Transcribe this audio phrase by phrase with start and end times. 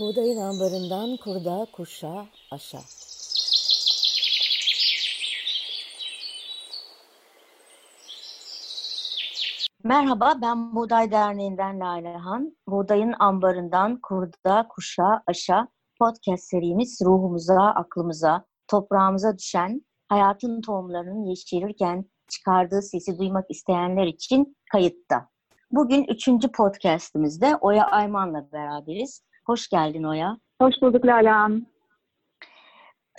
[0.00, 2.78] Buğdayın ambarından kurda, kuşa, aşa.
[9.84, 12.56] Merhaba, ben Buğday Derneği'nden Lalehan.
[12.68, 15.68] Buğdayın ambarından kurda, kuşa, aşa
[15.98, 25.28] podcast serimiz ruhumuza, aklımıza, toprağımıza düşen hayatın tohumlarının yeşerirken çıkardığı sesi duymak isteyenler için kayıtta.
[25.70, 29.29] Bugün üçüncü podcastimizde Oya Ayman'la beraberiz.
[29.50, 30.38] Hoş geldin Oya.
[30.60, 31.50] Hoş bulduk Lala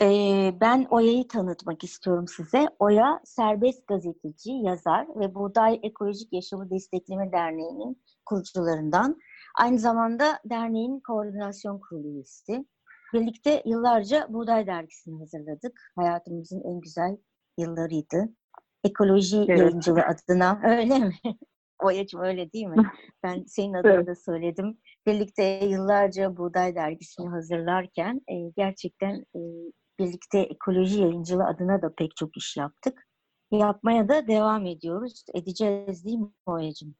[0.02, 2.67] Ee, ben Oya'yı tanıtmak istiyorum size.
[2.80, 9.20] Oya serbest gazeteci, yazar ve Buğday Ekolojik Yaşamı Destekleme Derneği'nin kurucularından.
[9.55, 12.66] Aynı zamanda derneğin koordinasyon kurulu üyesi.
[13.13, 15.91] Birlikte yıllarca Buğday Dergisi'ni hazırladık.
[15.95, 17.18] Hayatımızın en güzel
[17.57, 18.29] yıllarıydı.
[18.84, 19.59] Ekoloji evet.
[19.59, 21.13] yayıncılığı adına öyle mi?
[21.79, 22.91] Oya'cığım öyle değil mi?
[23.23, 24.07] Ben senin adına evet.
[24.07, 24.77] da söyledim.
[25.05, 29.40] Birlikte yıllarca Buğday Dergisi'ni hazırlarken e, gerçekten e,
[29.99, 33.08] birlikte ekoloji yayıncılığı adına da pek çok iş yaptık.
[33.52, 35.24] Yapmaya da devam ediyoruz.
[35.34, 36.96] Edeceğiz değil mi Oya'cığım?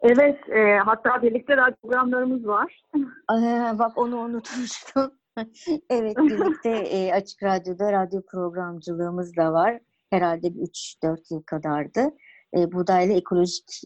[0.00, 2.82] Evet, e, hatta birlikte radyo programlarımız var.
[3.32, 5.12] Ee, bak onu unutmuştum.
[5.90, 9.80] evet, birlikte e, Açık Radyo'da radyo programcılığımız da var.
[10.10, 12.00] Herhalde 3-4 yıl kadardı.
[12.56, 13.80] E, Buğdaylı Ekolojik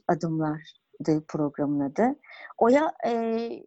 [1.00, 2.16] Adımlar'dı programın adı.
[2.58, 3.12] Oya e,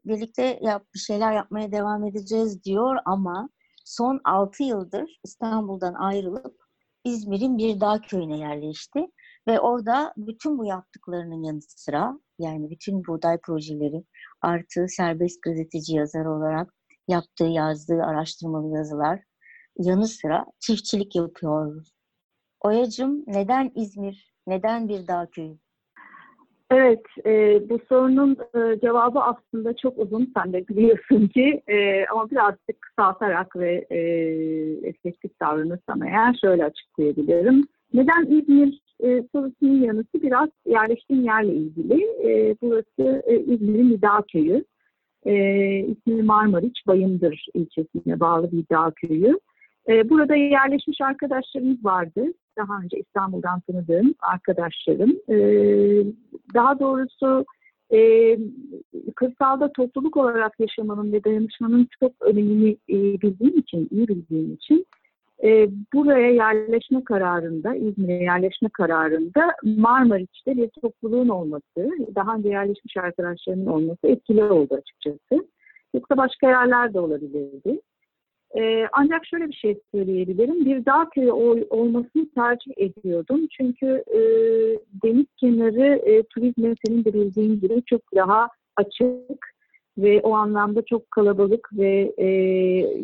[0.05, 3.49] birlikte yap, bir şeyler yapmaya devam edeceğiz diyor ama
[3.85, 6.55] son 6 yıldır İstanbul'dan ayrılıp
[7.03, 9.07] İzmir'in bir dağ köyüne yerleşti.
[9.47, 14.03] Ve orada bütün bu yaptıklarının yanı sıra yani bütün buğday projeleri
[14.41, 16.73] artı serbest gazeteci yazar olarak
[17.07, 19.19] yaptığı, yazdığı araştırmalı yazılar
[19.77, 21.93] yanı sıra çiftçilik yapıyoruz.
[22.61, 25.57] Oyacım neden İzmir, neden bir dağ köyü?
[26.73, 31.61] Evet, e, bu sorunun e, cevabı aslında çok uzun, sen de biliyorsun ki.
[31.67, 33.99] E, ama birazcık kısaltarak ve e,
[34.87, 37.67] efektif davranırsam eğer şöyle açıklayabilirim.
[37.93, 42.03] Neden İzmir e, sorusunun yanıtı biraz yerleştiğim yerle ilgili.
[42.03, 44.65] E, burası e, İzmir'in bir dağ köyü.
[45.25, 45.33] E,
[45.79, 49.39] ismi Marmariç, Bayındır ilçesine bağlı bir dağ köyü.
[49.89, 52.33] E, burada yerleşmiş arkadaşlarımız vardı.
[52.57, 55.11] Daha önce İstanbul'dan tanıdığım arkadaşlarım.
[55.29, 55.37] E,
[56.53, 57.45] daha doğrusu
[57.93, 58.37] e,
[59.15, 64.85] kırsalda topluluk olarak yaşamanın ve dayanışmanın çok önemini e, bildiğim için, iyi bildiğim için
[65.43, 73.65] e, buraya yerleşme kararında, İzmir'e yerleşme kararında Marmariç'te bir topluluğun olması, daha önce yerleşmiş arkadaşlarının
[73.65, 75.47] olması etkili oldu açıkçası.
[75.93, 77.81] Yoksa başka yerler de olabilirdi.
[78.57, 80.65] E, ancak şöyle bir şey söyleyebilirim.
[80.65, 83.47] Bir dağ köyü ol, olmasını tercih ediyordum.
[83.57, 84.19] Çünkü e,
[85.03, 89.53] deniz kenarı e, turizme senin de bildiğin gibi çok daha açık
[89.97, 92.27] ve o anlamda çok kalabalık ve e,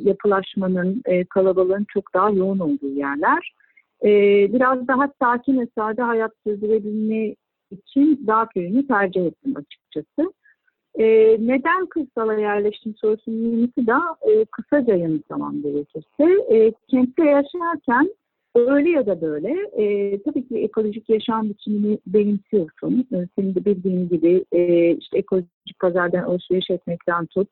[0.03, 3.53] yapılaşmanın, e, kalabalığın çok daha yoğun olduğu yerler.
[4.03, 4.09] E,
[4.53, 7.35] biraz daha sakin ve sade hayat sürdürebilme
[7.71, 10.33] için dağ köyünü tercih ettim açıkçası.
[10.99, 13.99] E, neden kırsala yerleştim sorusunun yanıtı da
[14.31, 16.55] e, kısaca yanıtlamam gerekirse.
[16.55, 18.09] E, kentte yaşarken
[18.55, 23.07] öyle ya da böyle e, tabii ki ekolojik yaşam biçimini benimsiyorsun.
[23.13, 27.49] E, senin de bildiğin gibi e, işte ekolojik pazardan alışveriş etmekten tut.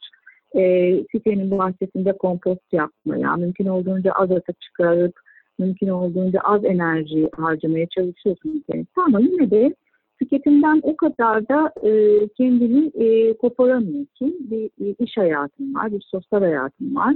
[0.56, 5.20] E, sitenin bahçesinde kompost yapmaya, mümkün olduğunca az atık çıkarıp
[5.60, 8.64] mümkün olduğunca az enerji harcamaya çalışıyorsun.
[8.96, 9.76] Ama yine de
[10.20, 11.92] tüketimden o kadar da e,
[12.28, 14.36] kendini e, koparamıyorsun.
[14.40, 17.16] Bir, bir iş hayatın var, bir sosyal hayatın var.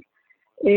[0.67, 0.73] E,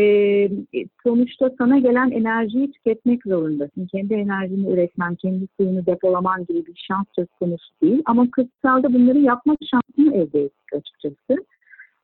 [1.03, 3.87] sonuçta sana gelen enerjiyi tüketmek zorundasın.
[3.91, 8.01] Kendi enerjini üretmen, kendi suyunu depolaman gibi bir şans söz konusu değil.
[8.05, 11.45] Ama kırsalda bunları yapma şansını elde ettik açıkçası.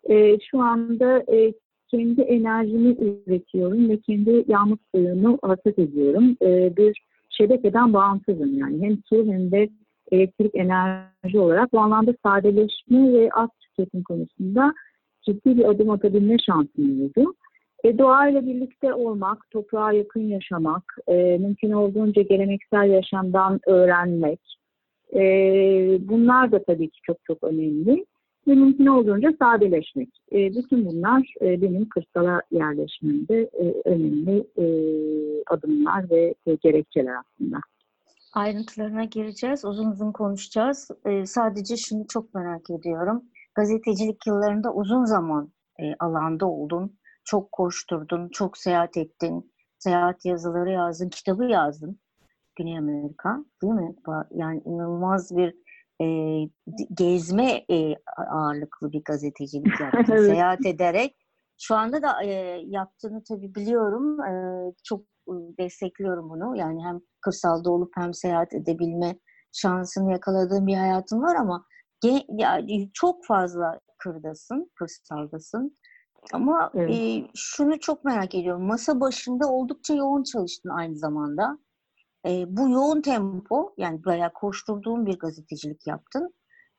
[0.10, 1.54] E, şu anda e,
[1.88, 2.96] kendi enerjimi
[3.28, 6.38] üretiyorum ve kendi yağmur suyunu hasat ediyorum.
[6.42, 9.70] E, bir şebekeden bağımsızım yani hem su hem de
[10.12, 14.74] elektrik enerji olarak bu anlamda sadeleşme ve az tüketim konusunda
[15.22, 17.34] ciddi bir adım atabilme şansım oldu.
[17.84, 24.40] E, doğayla birlikte olmak, toprağa yakın yaşamak, e, mümkün olduğunca geleneksel yaşamdan öğrenmek,
[25.14, 25.22] e,
[26.00, 28.06] bunlar da tabii ki çok çok önemli.
[28.48, 30.10] Ve mümkün olduğunca sadeleşmek.
[30.32, 34.66] E, bütün bunlar e, benim kırsala yerleşmemde e, önemli e,
[35.48, 37.58] adımlar ve e, gerekçeler aslında
[38.34, 39.66] ayrıntılarına gireceğiz.
[39.66, 40.92] Uzun uzun konuşacağız.
[41.06, 43.24] Ee, sadece şunu çok merak ediyorum.
[43.56, 46.98] Gazetecilik yıllarında uzun zaman e, alanda oldun.
[47.24, 49.52] Çok koşturdun, çok seyahat ettin.
[49.80, 52.00] Seyahat yazıları yazdın, kitabı yazdın.
[52.56, 53.96] Güney Amerika değil mi?
[54.32, 55.56] Yani inanılmaz bir
[56.02, 56.06] e,
[56.94, 57.96] gezme e,
[58.32, 60.14] ağırlıklı bir gazetecilik yaptın.
[60.14, 60.26] Evet.
[60.26, 61.16] Seyahat ederek.
[61.58, 62.30] Şu anda da e,
[62.66, 64.22] yaptığını tabii biliyorum.
[64.22, 64.34] E,
[64.84, 65.11] çok e,
[65.60, 66.56] destekliyorum bunu.
[66.58, 69.20] Yani hem kırsalda olup hem seyahat edebilme
[69.52, 71.66] şansını yakaladığım bir hayatım var ama
[72.30, 75.78] yani çok fazla kırdasın, kırsaldasın.
[76.34, 76.90] Ama Evet.
[76.92, 78.64] e, şunu çok merak ediyorum.
[78.68, 81.58] Masa başında oldukça yoğun çalıştın aynı zamanda.
[82.28, 86.34] E, bu yoğun tempo, yani bayağı koşturduğun bir gazetecilik yaptın.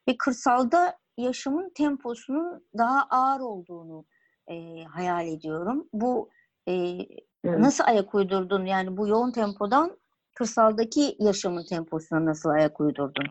[0.09, 4.05] Ve kırsalda yaşamın temposunun daha ağır olduğunu
[4.51, 5.89] e, hayal ediyorum.
[5.93, 6.31] Bu
[6.69, 6.99] e,
[7.45, 7.59] Evet.
[7.59, 8.65] nasıl ayak uydurdun?
[8.65, 9.91] Yani bu yoğun tempodan
[10.35, 13.27] kırsaldaki yaşamın temposuna nasıl ayak uydurdun?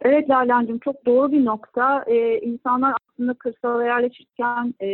[0.00, 2.04] Evet Lale'cim çok doğru bir nokta.
[2.06, 4.88] Ee, insanlar aslında kırsala yerleşirken e,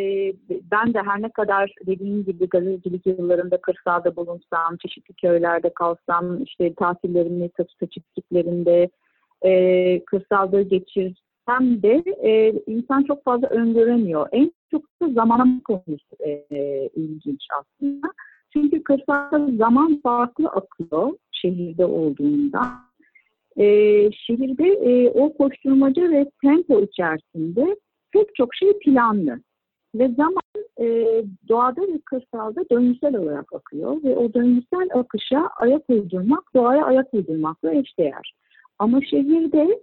[0.50, 6.74] ben de her ne kadar dediğim gibi gazetecilik yıllarında kırsalda bulunsam, çeşitli köylerde kalsam, işte
[6.74, 8.90] tatillerimi satışta çiftliklerinde
[9.42, 14.28] e, kırsalda geçirsem de e, insan çok fazla öngöremiyor.
[14.32, 16.46] En çok da zaman konusu e,
[16.94, 18.08] ilginç aslında.
[18.52, 22.60] Çünkü kırsalda zaman farklı akıyor şehirde olduğunda.
[23.56, 23.66] E,
[24.12, 27.76] şehirde e, o koşturmaca ve tempo içerisinde
[28.12, 29.40] pek çok şey planlı.
[29.94, 30.42] Ve zaman
[30.80, 30.86] e,
[31.48, 37.74] doğada ve kırsalda döngüsel olarak akıyor ve o döngüsel akışa ayak uydurmak, doğaya ayak uydurmakla
[37.74, 38.34] eşdeğer.
[38.78, 39.80] Ama şehirde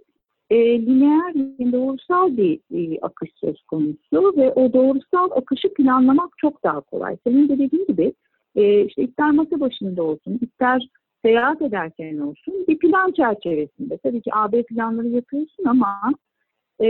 [0.50, 0.56] e,
[0.86, 1.34] lineer
[1.72, 7.16] doğrusal bir e, akış söz konusu ve o doğrusal akışı planlamak çok daha kolay.
[7.24, 8.14] Senin de dediğin gibi
[8.56, 10.88] e, işte ister masa başında olsun, ister
[11.24, 13.98] seyahat ederken olsun bir plan çerçevesinde.
[14.02, 16.12] Tabii ki AB planları yapıyorsun ama
[16.80, 16.86] e,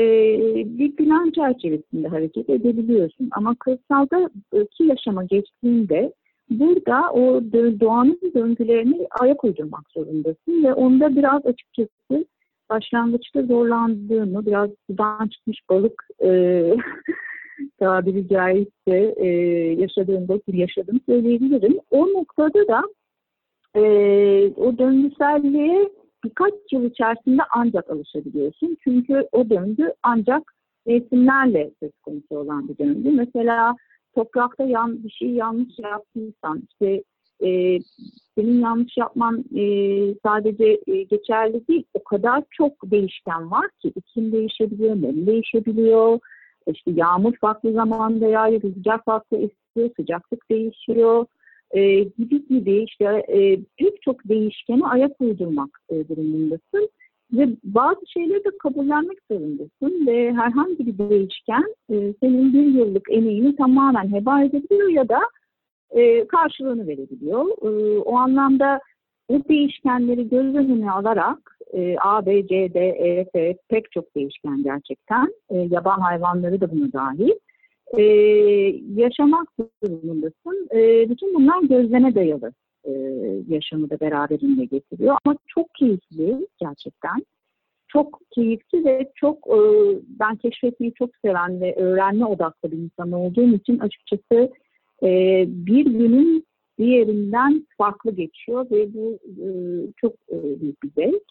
[0.79, 3.29] bir plan çerçevesinde hareket edebiliyorsun.
[3.33, 6.13] Ama kırsalda ki yaşama geçtiğinde
[6.51, 7.43] burada o
[7.81, 12.27] doğanın döngülerini ayak uydurmak zorundasın ve onda biraz açıkçası
[12.71, 16.29] başlangıçta zorlandığımı, biraz sudan çıkmış balık e,
[17.79, 19.29] tabiri caizse e,
[19.79, 21.79] yaşadığımda ki yaşadım söyleyebilirim.
[21.91, 22.83] O noktada da
[23.75, 23.83] e,
[24.57, 25.89] o döngüselliğe
[26.25, 28.77] birkaç yıl içerisinde ancak alışabiliyorsun.
[28.85, 30.43] Çünkü o döngü ancak
[30.87, 33.11] resimlerle söz konusu olan bir döngü.
[33.11, 33.77] Mesela
[34.15, 37.03] toprakta yan, bir şey yanlış yaptıysan, işte
[37.43, 37.79] e,
[38.39, 39.65] senin yanlış yapman e,
[40.27, 46.19] sadece e, geçerli değil, o kadar çok değişken var ki iklim değişebiliyor, nem değişebiliyor,
[46.67, 51.27] işte yağmur farklı zamanda yağıyor, rüzgar farklı esiyor, sıcaklık değişiyor
[51.71, 56.89] e, gibi gibi işte e, pek çok değişkene ayak uydurmak e, durumundasın
[57.33, 63.57] ve bazı şeyleri de kabullenmek zorundasın ve herhangi bir değişken e, senin bir yıllık emeğini
[63.57, 65.21] tamamen heba edebiliyor ya da
[65.91, 67.47] e, karşılığını verebiliyor.
[67.63, 68.81] E, o anlamda
[69.31, 74.63] bu değişkenleri göz önüne alarak e, A, B, C, D, E, F pek çok değişken
[74.63, 75.35] gerçekten.
[75.51, 77.31] E, yaban hayvanları da buna dahil
[77.99, 78.03] e,
[78.95, 79.49] yaşamak
[79.83, 80.69] durumundasın.
[80.75, 82.53] E, bütün bunlar gözleme dayalı
[82.85, 82.93] e,
[83.49, 85.17] yaşamı da beraberinde getiriyor.
[85.25, 87.25] Ama çok keyifli gerçekten.
[87.89, 89.59] Çok keyifli ve çok e,
[90.21, 94.53] ben keşfetmeyi çok seven ve öğrenme odaklı bir insan olduğum için açıkçası
[95.03, 96.50] e, bir günün
[96.81, 99.49] diğerinden farklı geçiyor ve bu e,
[99.97, 101.25] çok e, büyük bir zevk.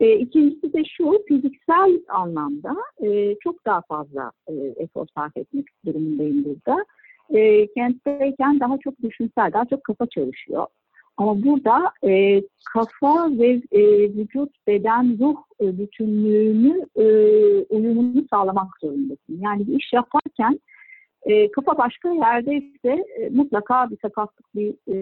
[0.00, 6.44] E, ikincisi de şu, fiziksel anlamda e, çok daha fazla e, efor sarf etmek durumundayım
[6.44, 6.84] burada.
[7.30, 10.66] E, kentteyken daha çok düşünsel, daha çok kafa çalışıyor.
[11.16, 12.42] Ama burada e,
[12.72, 13.82] kafa ve e,
[14.14, 17.04] vücut, beden, ruh e, bütünlüğünü, e,
[17.64, 19.40] uyumunu sağlamak zorundasın.
[19.40, 20.60] Yani bir iş yaparken
[21.30, 24.98] e, kafa başka yerdeyse e, mutlaka bir sakatlık bir e,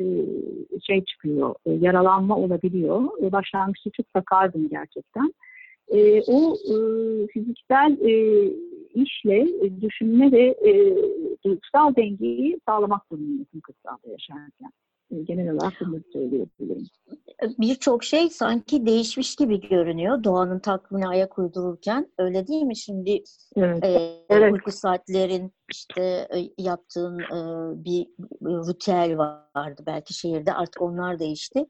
[0.81, 3.03] şey çıkıyor, e, yaralanma olabiliyor.
[3.23, 5.35] E, başlangıçta çok sakardım gerçekten.
[5.89, 6.77] E, o e,
[7.27, 8.45] fiziksel e,
[8.95, 10.97] işle e, düşünme ve e,
[11.45, 14.73] duygusal dengeyi sağlamak durumundasın kırsalda yaşarken.
[15.25, 16.87] Genel olarak bunu söyleyebilirim.
[17.59, 22.12] Birçok şey sanki değişmiş gibi görünüyor doğanın takvimine ayak uydururken.
[22.19, 22.77] Öyle değil mi?
[22.77, 23.23] Şimdi
[23.57, 23.85] Evet.
[23.85, 24.53] e, Evet.
[24.53, 28.07] uyku saatlerin işte e, yaptığın e, bir
[28.43, 30.53] ritüel vardı belki şehirde.
[30.53, 31.67] Artık onlar değişti.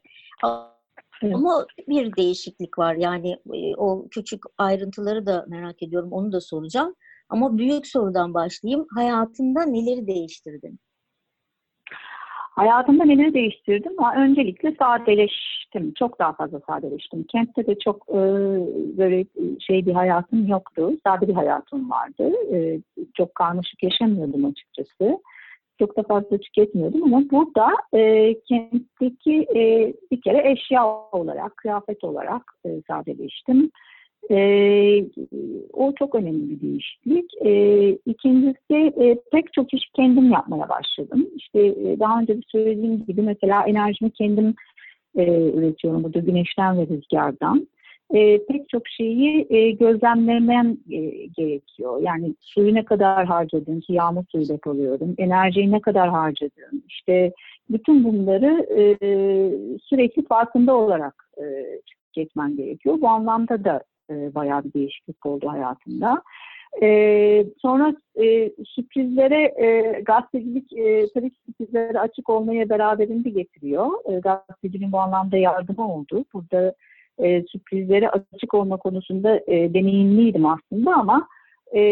[1.22, 1.34] Evet.
[1.34, 2.94] Ama bir değişiklik var.
[2.94, 6.12] Yani e, o küçük ayrıntıları da merak ediyorum.
[6.12, 6.94] Onu da soracağım.
[7.28, 8.86] Ama büyük sorudan başlayayım.
[8.94, 10.78] Hayatında neleri değiştirdin?
[12.58, 13.92] Hayatımda neleri değiştirdim?
[13.98, 15.92] Ha, Öncelikle sadeleştim.
[15.98, 17.24] Çok daha fazla sadeleştim.
[17.24, 18.18] Kentte de çok e,
[18.98, 19.24] böyle
[19.60, 20.90] şey bir hayatım yoktu.
[21.06, 22.32] Sade bir hayatım vardı.
[22.52, 22.80] E,
[23.16, 25.18] çok karmaşık yaşamıyordum açıkçası.
[25.78, 32.42] Çok da fazla tüketmiyordum ama burada e, kentteki e, bir kere eşya olarak, kıyafet olarak
[32.64, 33.70] e, sadeleştim.
[34.30, 34.38] E,
[35.72, 37.30] o çok önemli bir değişiklik.
[37.44, 41.28] E, ikincisi e, pek çok iş kendim yapmaya başladım.
[41.36, 44.54] İşte e, daha önce de söylediğim gibi mesela enerjimi kendim
[45.16, 47.68] e, üretiyorum burada güneşten ve rüzgardan.
[48.14, 52.02] E, pek çok şeyi e, gözlemlemem e, gerekiyor.
[52.02, 57.32] Yani suyu ne kadar harcadım ki yağmur suyu depoluyorum, enerjiyi ne kadar harcadım, işte
[57.70, 58.96] bütün bunları e,
[59.78, 61.44] sürekli farkında olarak e,
[62.56, 63.00] gerekiyor.
[63.00, 66.22] Bu anlamda da e, bayağı bir değişiklik oldu hayatımda.
[66.82, 73.90] E, sonra e, sürprizlere, e, gazetecilik e, tabii sürprizlere açık olmaya beraberinde getiriyor.
[74.12, 76.24] E, gazeteciliğin bu anlamda yardımı oldu.
[76.34, 76.74] Burada
[77.18, 81.28] e, sürprizlere açık olma konusunda e, deneyimliydim aslında ama
[81.74, 81.82] e,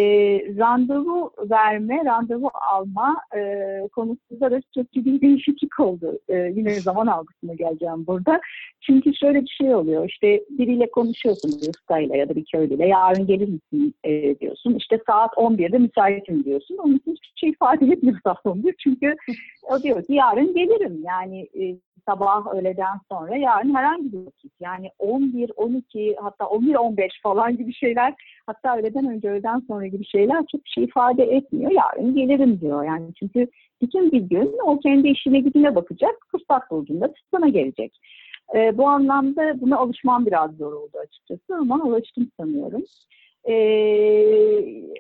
[0.59, 3.41] randevu verme, randevu alma e,
[3.93, 6.19] konusunda da çok ciddi bir değişiklik oldu.
[6.29, 8.41] E, yine zaman algısına geleceğim burada.
[8.81, 10.09] Çünkü şöyle bir şey oluyor.
[10.09, 12.87] İşte biriyle konuşuyorsun bir ustayla ya da bir köylüyle.
[12.87, 14.75] Yarın gelir misin e, diyorsun.
[14.75, 16.77] İşte saat 11'de müsaitim diyorsun.
[16.77, 18.75] Onun için hiçbir şey ifade etmiyor saat 11.
[18.79, 19.17] Çünkü
[19.63, 21.03] o diyor ki yarın gelirim.
[21.05, 21.77] Yani e,
[22.09, 24.53] sabah öğleden sonra yarın herhangi bir vakit.
[24.61, 28.15] Yani 11, 12 hatta 11, 15 falan gibi şeyler
[28.47, 31.71] hatta öğleden önce öğleden sonra gibi şeyler çok bir şey ifade etmiyor.
[31.71, 32.85] Yarın gelirim diyor.
[32.85, 33.47] Yani çünkü
[33.83, 36.15] bütün bir gün o kendi işine gücüne bakacak.
[36.31, 38.01] Fırsat bulduğunda sana gelecek.
[38.55, 42.83] E, bu anlamda buna alışmam biraz zor oldu açıkçası ama alıştım sanıyorum.
[43.49, 43.57] E,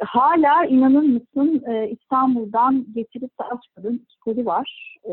[0.00, 4.99] hala inanır mısın e, İstanbul'dan getirip de açmadığım iki koli var.
[5.05, 5.12] E,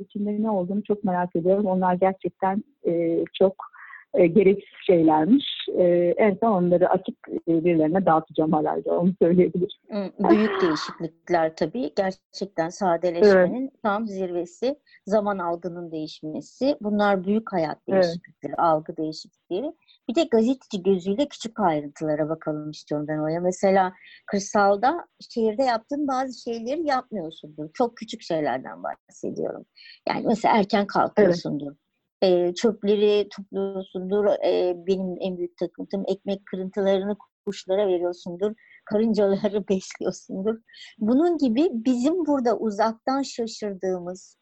[0.00, 1.66] içinde ne olduğunu çok merak ediyorum.
[1.66, 3.69] Onlar gerçekten e, çok
[4.14, 5.44] e, gereksiz şeylermiş.
[5.78, 5.84] E,
[6.16, 7.16] en son onları açık
[7.48, 10.12] e, birilerine dağıtacağım herhalde onu söyleyebilirim.
[10.30, 11.92] Büyük değişiklikler tabii.
[11.96, 13.82] Gerçekten sadeleşmenin evet.
[13.82, 14.78] tam zirvesi.
[15.06, 16.76] Zaman algının değişmesi.
[16.80, 18.58] Bunlar büyük hayat değişiklikleri, evet.
[18.58, 19.72] algı değişiklikleri.
[20.08, 23.40] Bir de gazeteci gözüyle küçük ayrıntılara bakalım istiyorum ben oraya.
[23.40, 23.92] Mesela
[24.26, 27.70] kırsalda şehirde yaptığın bazı şeyleri yapmıyorsundur.
[27.74, 29.64] Çok küçük şeylerden bahsediyorum.
[30.08, 31.66] Yani mesela erken kalkıyorsundur.
[31.66, 31.89] Evet
[32.22, 34.26] e, çöpleri topluyorsundur.
[34.46, 38.52] E, benim en büyük takıntım ekmek kırıntılarını kuşlara veriyorsundur.
[38.84, 40.58] Karıncaları besliyorsundur.
[40.98, 44.36] Bunun gibi bizim burada uzaktan şaşırdığımız,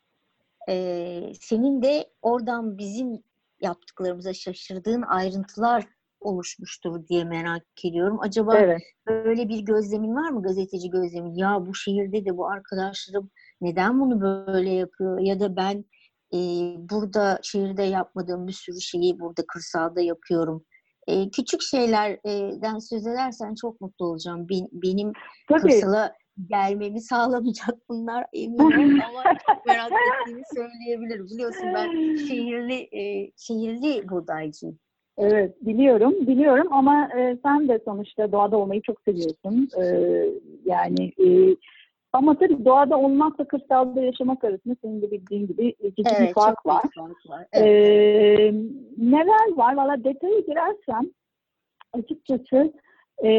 [0.69, 3.23] e, senin de oradan bizim
[3.61, 5.85] yaptıklarımıza şaşırdığın ayrıntılar
[6.21, 8.19] oluşmuştur diye merak ediyorum.
[8.21, 8.83] Acaba evet.
[9.09, 11.35] böyle bir gözlemin var mı gazeteci gözlemin?
[11.35, 13.31] Ya bu şehirde de bu arkadaşlarım
[13.61, 15.19] neden bunu böyle yapıyor?
[15.21, 15.85] Ya da ben
[16.35, 16.39] e,
[16.91, 20.65] burada şehirde yapmadığım bir sürü şeyi burada kırsalda yapıyorum.
[21.07, 24.49] E, küçük şeylerden söz edersen çok mutlu olacağım.
[24.49, 25.13] Benim, benim
[25.49, 25.61] Tabii.
[25.61, 26.15] kırsala
[26.51, 31.27] gelmemi sağlamayacak bunlar eminim ama çok merak ettiğimi söyleyebilirim.
[31.27, 34.79] Biliyorsun ben şehirli e, şehirli buğdaycıyım.
[35.19, 39.69] Evet biliyorum biliyorum ama e, sen de sonuçta doğada olmayı çok seviyorsun.
[39.79, 39.85] E,
[40.65, 41.57] yani e,
[42.13, 46.67] ama tabii doğada olmakla kırsalda yaşamak arasında senin de bildiğin gibi ciddi evet, bir fark
[46.67, 46.83] var.
[46.83, 47.47] Fark var.
[47.53, 47.67] Evet.
[47.67, 48.55] Ee,
[48.99, 49.77] neler var?
[49.77, 51.11] Valla detaya girersem
[51.93, 52.73] açıkçası
[53.25, 53.31] e,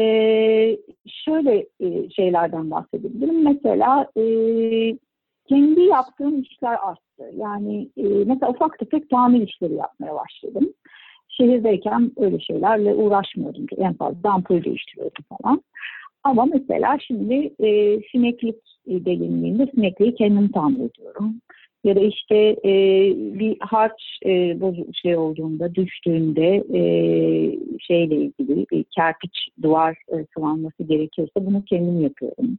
[1.06, 3.44] şöyle e, şeylerden bahsedebilirim.
[3.44, 4.24] Mesela e,
[5.48, 7.30] kendi yaptığım işler arttı.
[7.36, 10.72] Yani e, mesela ufak tefek tamir işleri yapmaya başladım.
[11.28, 13.66] Şehirdeyken öyle şeylerle uğraşmıyordum.
[13.76, 15.62] En fazla ampul değiştiriyordum falan.
[16.24, 21.34] Ama mesela şimdi e, sineklik delindiğinde sinekliği kendim tamir ediyorum.
[21.84, 22.72] Ya da işte e,
[23.16, 26.82] bir harç e, bozuk şey olduğunda, düştüğünde e,
[27.80, 32.58] şeyle ilgili bir kerpiç duvar e, sıvanması gerekiyorsa bunu kendim yapıyorum.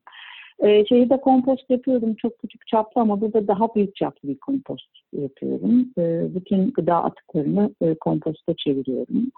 [0.59, 4.89] E, şeyi de kompost yapıyorum çok küçük çaplı ama burada daha büyük çaplı bir kompost
[5.13, 5.89] yapıyorum.
[5.97, 9.31] E, bütün gıda atıklarını e, komposta çeviriyorum.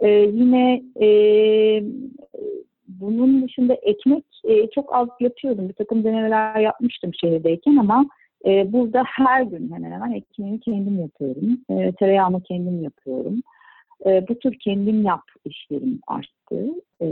[0.00, 1.08] E, yine e,
[3.00, 5.68] bunun dışında ekmek e, çok az yapıyordum.
[5.68, 8.06] Bir takım denemeler yapmıştım şehirdeyken ama
[8.46, 11.60] e, burada her gün hemen hemen ekmeğimi kendim yapıyorum.
[11.70, 13.42] E, tereyağımı kendim yapıyorum.
[14.06, 16.66] E, bu tür kendim yap işlerim arttı.
[17.02, 17.06] E,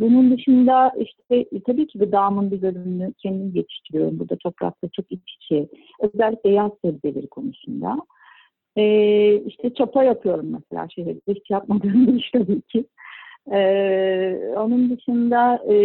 [0.00, 4.18] bunun dışında işte e, tabii ki gıdamın bir bölümünü kendim yetiştiriyorum.
[4.18, 5.68] Burada toprakta çok iç içe.
[6.00, 7.96] Özellikle yaz sebzeleri konusunda.
[8.76, 11.34] E, işte çapa yapıyorum mesela şehirde.
[11.34, 12.84] Hiç yapmadığım bir iş tabii ki.
[13.52, 15.76] Ee, onun dışında e,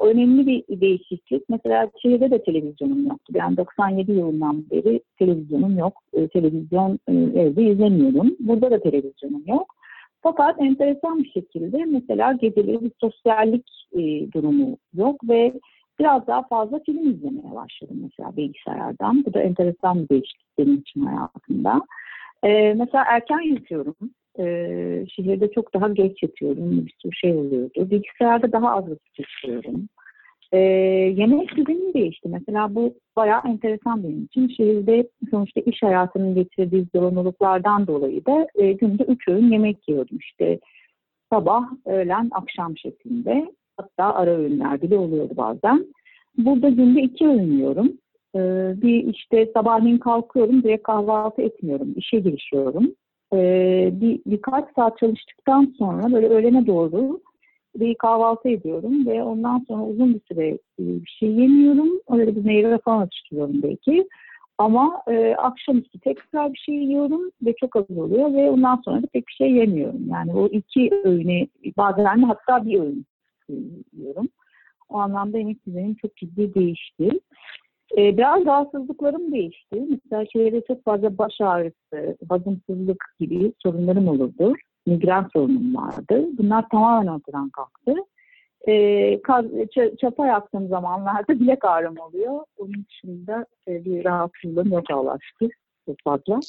[0.00, 1.48] önemli bir değişiklik.
[1.48, 3.32] Mesela şehirde de televizyonum yoktu.
[3.36, 5.92] Yani 97 yılından beri televizyonum yok.
[6.12, 8.36] E, televizyon e, evde izlemiyorum.
[8.40, 9.74] Burada da televizyonum yok.
[10.22, 15.52] Fakat enteresan bir şekilde mesela geceleri bir sosyallik e, durumu yok ve
[15.98, 19.24] biraz daha fazla film izlemeye başladım mesela bilgisayardan.
[19.24, 21.80] Bu da enteresan bir değişiklik benim için hayatımda.
[22.42, 23.94] E, mesela erken yatıyorum.
[24.38, 24.44] E,
[25.16, 26.86] şehirde çok daha geç yatıyorum.
[26.86, 27.90] Bir sürü şey oluyordu.
[27.90, 29.88] Bilgisayarda daha az vakit geçiriyorum.
[30.52, 30.58] E,
[31.16, 32.28] yemek düzeni değişti.
[32.28, 34.48] Mesela bu bayağı enteresan benim için.
[34.48, 40.18] Şehirde sonuçta iş hayatının getirdiği zorunluluklardan dolayı da e, günde üç öğün yemek yiyordum.
[40.20, 40.58] İşte
[41.32, 43.52] sabah, öğlen, akşam şeklinde.
[43.76, 45.86] Hatta ara öğünler bile oluyordu bazen.
[46.38, 47.92] Burada günde iki öğün yiyorum.
[48.34, 52.94] Ee, bir işte sabahleyin kalkıyorum, direkt kahvaltı etmiyorum, işe girişiyorum.
[53.34, 57.20] Ee, bir birkaç saat çalıştıktan sonra böyle öğlene doğru
[57.76, 61.88] bir kahvaltı ediyorum ve ondan sonra uzun bir süre e, bir şey yemiyorum.
[62.10, 64.08] Öyle bir meyve falan atıştırıyorum belki.
[64.58, 69.06] Ama e, akşamüstü tekrar bir şey yiyorum ve çok az oluyor ve ondan sonra da
[69.12, 70.08] pek bir şey yemiyorum.
[70.10, 73.06] Yani o iki öğüne bazen hatta bir öğün
[73.92, 74.28] yiyorum.
[74.88, 77.10] O anlamda yemek düzenim çok ciddi değişti.
[77.96, 79.82] Ee, biraz rahatsızlıklarım değişti.
[79.90, 84.52] Mesela çevrede çok fazla baş ağrısı, hazımsızlık gibi sorunlarım olurdu.
[84.86, 86.28] Migren sorunum vardı.
[86.38, 87.94] Bunlar tamamen ortadan kalktı.
[88.68, 89.20] Ee,
[90.00, 92.44] çapa yaptığım zamanlarda bilek ağrım oluyor.
[92.56, 95.50] Onun dışında e, bir rahatsızlığım yok Allah'a şükür.
[95.86, 96.40] Çok fazla.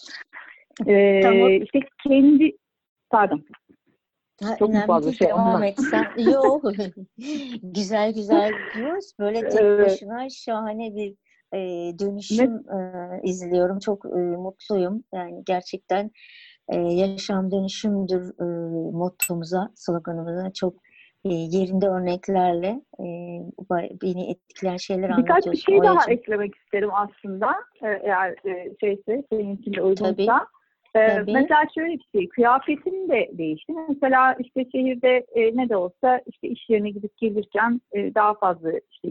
[1.22, 1.52] Tamam.
[1.52, 2.58] İşte kendi,
[3.10, 3.44] pardon.
[4.44, 6.08] Ha, Çok mu fazla şey devam etsen.
[6.18, 6.64] Yok.
[7.64, 9.12] güzel güzel diyoruz.
[9.20, 11.16] Böyle tek başına şahane bir
[11.54, 11.60] e,
[12.00, 12.80] dönüşüm e,
[13.24, 13.80] izliyorum.
[13.80, 15.04] Çok e, mutluyum.
[15.14, 16.12] Yani gerçekten
[16.70, 18.46] e, yaşam dönüşümdür e,
[18.92, 20.74] mottomuza, sloganımıza çok
[21.26, 23.06] e, yerinde örneklerle e,
[24.02, 25.52] beni etkileyen şeyler anlatıyorsun.
[25.52, 27.56] Birkaç bir şey daha eklemek isterim aslında.
[27.82, 30.04] Eğer e, şeyse, senin için uygunsa.
[30.06, 30.28] Tabii.
[30.96, 33.74] Ee, mesela şöyle bir şey, kıyafetim de değişti.
[33.90, 38.72] Mesela işte şehirde e, ne de olsa işte iş yerine gidip gelirken e, daha fazla
[38.92, 39.10] işte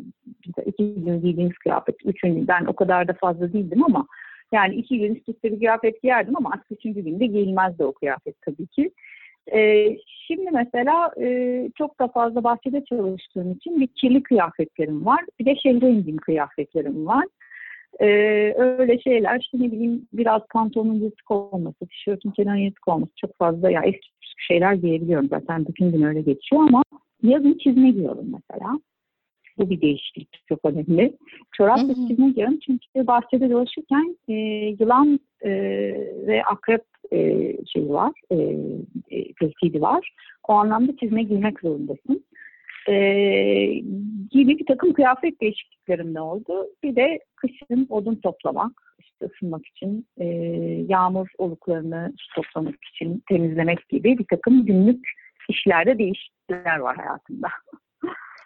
[0.67, 4.07] iki gün giydiğimiz kıyafet, üçüncü ben o kadar da fazla değildim ama
[4.53, 8.43] yani iki gün üst üste bir kıyafet giyerdim ama artık üçüncü günde giyilmezdi o kıyafet
[8.43, 8.91] tabii ki.
[9.53, 9.89] E,
[10.27, 15.21] şimdi mesela e, çok da fazla bahçede çalıştığım için bir kirli kıyafetlerim var.
[15.41, 17.25] Bir de şehre indiğim kıyafetlerim var.
[18.01, 23.39] Ee, öyle şeyler işte ne bileyim biraz pantolonun yırtık olması, tişörtün kenarı yırtık olması çok
[23.39, 24.09] fazla ya eski
[24.49, 26.83] şeyler giyebiliyorum zaten bütün gün öyle geçiyor ama
[27.23, 28.79] yazın çizme giyiyorum mesela.
[29.59, 31.17] Bu bir değişiklik çok önemli.
[31.53, 34.35] Çorap ve çizme giyiyorum çünkü bahçede dolaşırken e,
[34.81, 35.51] yılan e,
[36.27, 37.19] ve akrep e,
[37.67, 38.37] şeyi var, e,
[39.11, 40.13] e, tehdidi var.
[40.49, 42.25] O anlamda çizme giymek zorundasın
[42.89, 42.95] e,
[44.31, 46.67] gibi bir takım kıyafet değişikliklerim de oldu.
[46.83, 50.25] Bir de kışın odun toplamak, işte ısınmak için, e,
[50.89, 55.09] yağmur oluklarını toplamak için temizlemek gibi bir takım günlük
[55.49, 57.49] işlerde değişiklikler var hayatımda.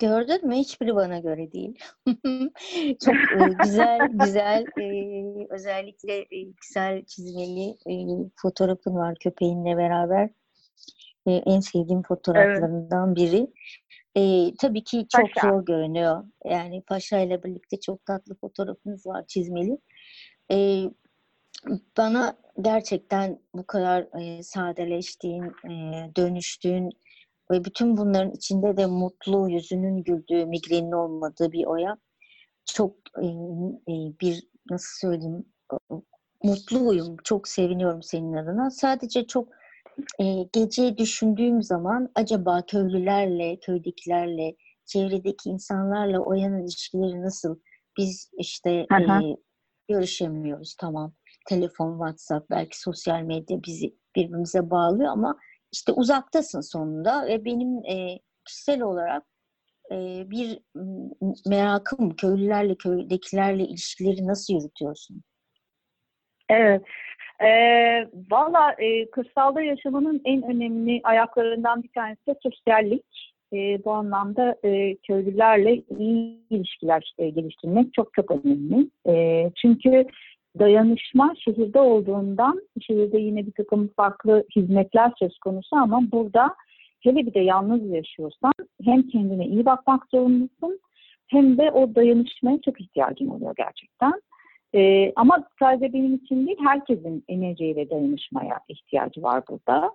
[0.00, 0.54] Gördün mü?
[0.54, 1.78] Hiçbiri bana göre değil.
[3.04, 4.86] Çok e, güzel, güzel, e,
[5.50, 7.94] özellikle e, güzel çizmeli e,
[8.36, 10.30] fotoğrafın var köpeğinle beraber.
[11.26, 13.16] E, en sevdiğim fotoğraflarından evet.
[13.16, 13.46] biri.
[14.16, 15.48] E, tabii ki çok Paşa.
[15.50, 16.24] zor görünüyor.
[16.44, 19.78] Yani Paşa ile birlikte çok tatlı fotoğrafınız var çizmeli.
[20.52, 20.84] E,
[21.96, 26.90] bana gerçekten bu kadar e, sadeleştiğin, e, dönüştüğün
[27.50, 31.96] ve bütün bunların içinde de mutlu, yüzünün güldüğü, migrenin olmadığı bir oya
[32.64, 33.26] çok e,
[33.92, 35.44] e, bir nasıl söyleyeyim
[36.42, 37.16] mutluyum.
[37.24, 38.70] Çok seviniyorum senin adına.
[38.70, 39.48] Sadece çok
[40.20, 47.58] e, gece düşündüğüm zaman acaba köylülerle, köydekilerle, çevredeki insanlarla o yan ilişkileri nasıl?
[47.98, 49.36] Biz işte e,
[49.88, 51.12] görüşemiyoruz tamam.
[51.48, 55.38] Telefon, WhatsApp, belki sosyal medya bizi birbirimize bağlıyor ama
[55.72, 59.22] işte uzaktasın sonunda ve benim e, kişisel olarak
[59.90, 60.58] e, bir
[61.46, 65.22] merakım köylülerle, köydekilerle ilişkileri nasıl yürütüyorsun?
[66.48, 66.82] Evet.
[67.42, 67.48] E,
[68.30, 73.32] Valla e, kırsalda yaşamanın en önemli ayaklarından bir tanesi de sosyallik.
[73.52, 78.88] E, bu anlamda e, köylülerle iyi ilişkiler e, geliştirmek çok çok önemli.
[79.08, 80.04] E, çünkü
[80.58, 86.54] dayanışma şehirde olduğundan, şehirde yine bir takım farklı hizmetler söz konusu ama burada
[87.00, 88.52] hele bir de yalnız yaşıyorsan
[88.84, 90.80] hem kendine iyi bakmak zorundasın
[91.28, 94.12] hem de o dayanışmaya çok ihtiyacın oluyor gerçekten.
[94.74, 99.90] E, ama sadece benim için değil, herkesin enerjiye ve dayanışmaya ihtiyacı var burada.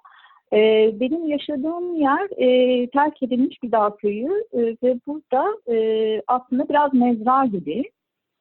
[0.54, 5.78] E, benim yaşadığım yer e, terk edilmiş bir dağ köyü e, ve burada e,
[6.28, 7.84] aslında biraz mezra gibi.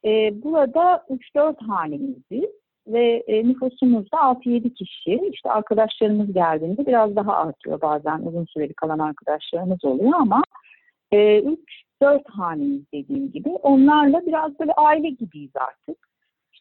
[0.04, 2.50] E, burada 3-4 hanemiziz
[2.86, 5.20] ve e, nüfusumuz da 6-7 kişi.
[5.32, 10.42] İşte arkadaşlarımız geldiğinde biraz daha artıyor bazen uzun süreli kalan arkadaşlarımız oluyor ama
[11.12, 11.42] e,
[12.02, 13.48] 3-4 hanemiz dediğim gibi.
[13.48, 15.98] Onlarla biraz böyle aile gibiyiz artık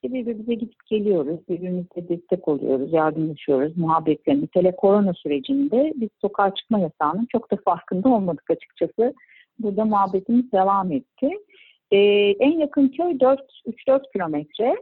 [0.06, 4.48] işte birbirimize gidip geliyoruz, birbirimize destek oluyoruz, yardımlaşıyoruz, muhabbetlerini.
[4.54, 9.14] Hele korona sürecinde biz sokağa çıkma yasağının çok da farkında olmadık açıkçası.
[9.60, 11.30] Burada muhabbetimiz devam etti.
[11.92, 11.98] Ee,
[12.40, 14.76] en yakın köy 3-4 kilometre.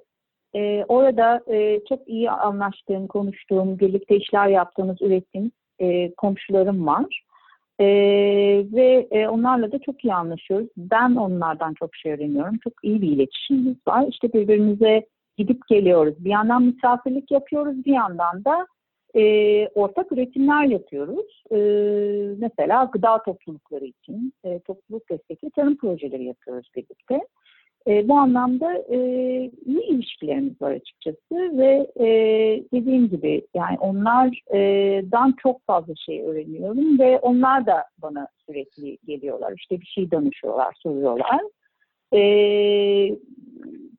[0.56, 7.23] Ee, orada e, çok iyi anlaştığım, konuştuğum, birlikte işler yaptığımız, ürettiğimiz e, komşularım var.
[7.80, 7.86] E,
[8.74, 10.68] ve e, onlarla da çok iyi anlaşıyoruz.
[10.78, 12.58] Ben onlardan çok şey öğreniyorum.
[12.64, 14.06] Çok iyi bir iletişimimiz var.
[14.10, 15.06] İşte birbirimize
[15.38, 16.26] gidip geliyoruz.
[16.26, 18.68] Bir yandan misafirlik yapıyoruz, bir yandan da
[19.16, 21.44] e, ortak üretimler yapıyoruz.
[21.52, 21.58] E,
[22.40, 27.20] mesela gıda toplulukları için e, topluluk destekli tarım projeleri yapıyoruz birlikte.
[27.88, 28.98] E, bu anlamda e,
[29.66, 32.08] iyi ilişkilerimiz var açıkçası ve e,
[32.74, 39.54] dediğim gibi yani onlardan çok fazla şey öğreniyorum ve onlar da bana sürekli geliyorlar.
[39.58, 41.42] İşte bir şey danışıyorlar, soruyorlar.
[42.14, 42.22] E,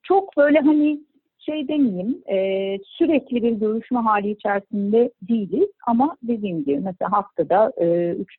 [0.03, 0.99] çok böyle hani
[1.37, 7.85] şey demeyeyim, e, sürekli bir görüşme hali içerisinde değiliz ama dediğim gibi mesela haftada e,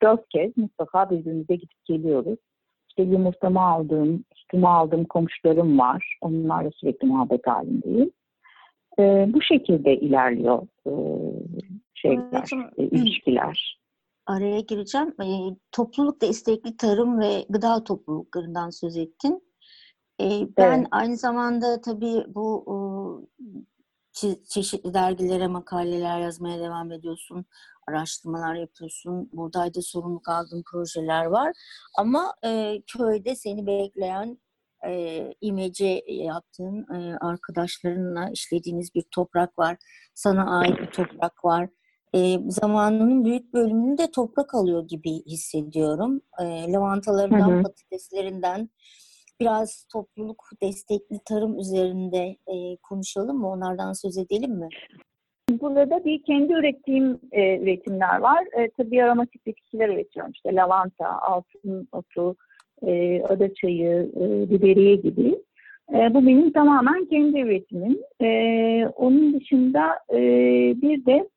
[0.03, 2.39] 3-4 kez mutlaka birbirimize gidip geliyoruz.
[2.99, 6.19] İşte yumurtamı aldığım, sütümü aldığım komşularım var.
[6.21, 8.11] Onlarla sürekli muhabbet halindeyim.
[8.99, 10.93] E, bu şekilde ilerliyor e,
[11.95, 13.79] şeyler, e, ilişkiler.
[14.27, 15.15] Araya gireceğim.
[15.23, 15.27] E,
[15.73, 19.43] toplulukta istekli tarım ve gıda topluluklarından söz ettin.
[20.21, 20.89] E, ben evet.
[20.91, 22.77] aynı zamanda tabii bu e,
[24.49, 27.47] çeşitli dergilere makaleler yazmaya devam ediyorsun
[27.89, 29.31] araştırmalar yapıyorsun.
[29.33, 31.53] Buradayda sorumluluk aldığın projeler var.
[31.99, 34.39] Ama e, köyde seni bekleyen
[34.87, 39.77] e, imece yaptığın e, arkadaşlarınla işlediğiniz bir toprak var.
[40.15, 41.69] Sana ait bir toprak var.
[42.15, 46.21] E, zamanının büyük bölümünü de toprak alıyor gibi hissediyorum.
[46.41, 47.63] E, lavantalarından, hı hı.
[47.63, 48.71] patateslerinden
[49.41, 53.51] biraz topluluk destekli tarım üzerinde e, konuşalım mı?
[53.51, 54.69] Onlardan söz edelim mi?
[55.51, 58.45] Burada bir kendi ürettiğim e, üretimler var.
[58.59, 60.33] E, tabii aromatik bitkiler üretiyorum.
[60.33, 62.37] İşte lavanta, altın otu,
[62.83, 65.39] e, ada çayı, e, biberiye gibi.
[65.95, 67.99] E, bu benim tamamen kendi üretimim.
[68.23, 68.29] E,
[68.87, 70.19] onun dışında e,
[70.83, 71.29] bir de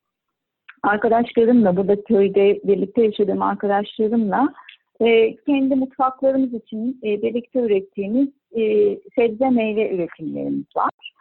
[0.83, 4.53] arkadaşlarımla, burada köyde birlikte yaşadığım arkadaşlarımla
[5.01, 11.13] e, kendi mutfaklarımız için e, birlikte ürettiğimiz e, sebze meyve üretimlerimiz var.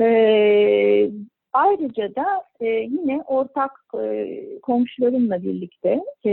[0.00, 1.10] E,
[1.56, 3.70] Ayrıca da e, yine ortak
[4.02, 4.28] e,
[4.62, 6.30] komşularımla birlikte e,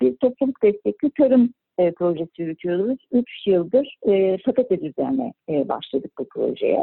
[0.00, 2.98] bir topluluk destekli tarım e, projesi yürütüyoruz.
[3.12, 6.80] Üç yıldır e, patates üzerine e, başladık bu projeye.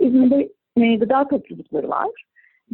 [0.00, 2.10] İzmir'de e, gıda toplulukları var.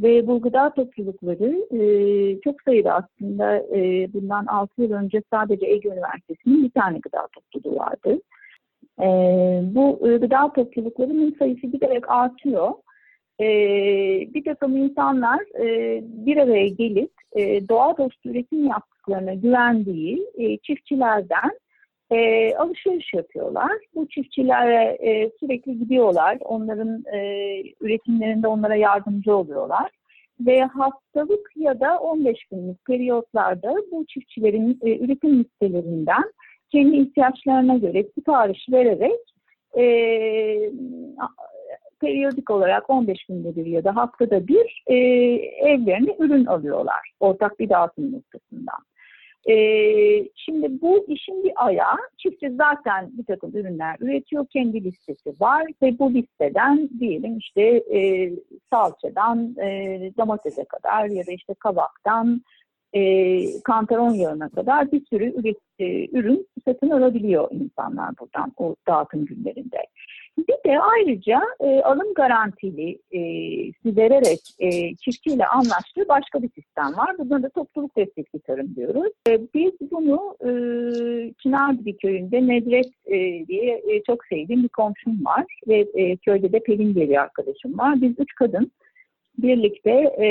[0.02, 5.88] Ve bu gıda toplulukları e, çok sayıda aslında e, bundan 6 yıl önce sadece Ege
[5.88, 8.20] Üniversitesi'nin bir tane gıda topluluğu vardı.
[9.00, 9.06] E,
[9.74, 12.72] bu e, gıda topluluklarının sayısı giderek artıyor
[13.40, 13.46] e,
[14.34, 21.50] bir takım insanlar e, bir araya gelip e, doğa dostu üretim yaptıklarına güvendiği e, çiftçilerden
[22.10, 23.72] e, alışveriş yapıyorlar.
[23.94, 26.38] Bu çiftçilere e, sürekli gidiyorlar.
[26.40, 27.18] Onların e,
[27.80, 29.90] üretimlerinde onlara yardımcı oluyorlar.
[30.40, 36.32] Ve haftalık ya da 15 günlük periyotlarda bu çiftçilerin e, üretim listelerinden
[36.72, 39.20] kendi ihtiyaçlarına göre sipariş vererek
[39.78, 39.84] e,
[42.00, 44.94] periyodik olarak 15 günde bir ya da haftada bir e,
[45.68, 48.78] evlerine ürün alıyorlar ortak bir dağıtım noktasından.
[49.46, 49.54] E,
[50.34, 54.46] şimdi bu işin bir ayağı çiftçi zaten bir takım ürünler üretiyor.
[54.52, 57.62] Kendi listesi var ve bu listeden diyelim işte
[57.94, 58.32] e,
[58.70, 62.42] salçadan e, domatese kadar ya da işte kabaktan
[62.92, 69.24] e, kantaron yağına kadar bir sürü üret, e, ürün satın alabiliyor insanlar buradan o dağıtım
[69.24, 69.86] günlerinde.
[70.38, 73.20] Bir de ayrıca e, alım garantili e,
[73.84, 77.18] vererek e, çiftçiyle anlaştığı başka bir sistem var.
[77.18, 79.12] Buna da topluluk destekli tarım diyoruz.
[79.28, 80.50] E, biz bunu e,
[81.42, 85.44] Çınardıbi köyünde Nedret e, diye e, çok sevdiğim bir komşum var.
[85.68, 88.00] Ve e, köyde de Pelin diye bir arkadaşım var.
[88.02, 88.72] Biz üç kadın
[89.38, 90.26] birlikte e,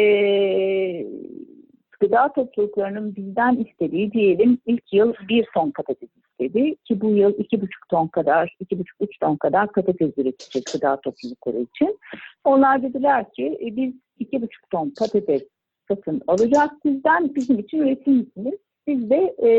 [1.99, 7.62] gıda topluluklarının bizden istediği diyelim ilk yıl bir ton patates istedi ki bu yıl iki
[7.62, 11.99] buçuk ton kadar, iki buçuk üç ton kadar patates üretecek gıda toplulukları için.
[12.43, 15.43] Onlar dediler ki e, biz iki buçuk ton patates
[15.88, 18.60] satın alacağız sizden, bizim için üretim misiniz?
[18.88, 19.49] Biz de e,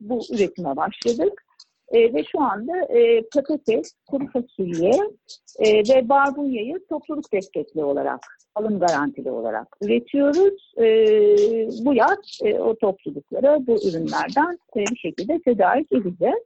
[0.00, 1.45] bu üretime başladık.
[1.92, 4.92] E, ve şu anda e, patates, kuru fasulye
[5.58, 8.20] e, ve barbunyayı topluluk destekli olarak,
[8.54, 10.72] alım garantili olarak üretiyoruz.
[10.78, 10.84] E,
[11.84, 16.42] bu yaz e, o topluluklara bu ürünlerden e, bir şekilde tedarik edeceğiz.